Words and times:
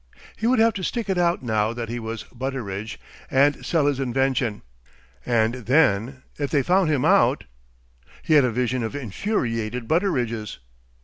He 0.35 0.47
would 0.47 0.57
have 0.57 0.73
to 0.73 0.83
stick 0.83 1.11
it 1.11 1.19
out 1.19 1.43
now 1.43 1.73
that 1.73 1.87
he 1.87 1.99
was 1.99 2.23
Butteridge, 2.33 2.97
and 3.29 3.63
sell 3.63 3.85
his 3.85 3.99
invention. 3.99 4.63
And 5.27 5.53
then, 5.67 6.23
if 6.39 6.49
they 6.49 6.63
found 6.63 6.89
him 6.89 7.05
out! 7.05 7.43
He 8.23 8.33
had 8.33 8.43
a 8.43 8.49
vision 8.49 8.81
of 8.81 8.95
infuriated 8.95 9.87
Butteridges.... 9.87 10.57